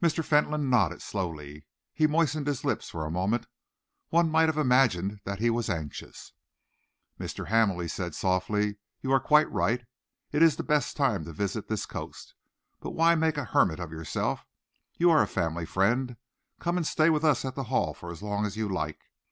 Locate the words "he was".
5.40-5.68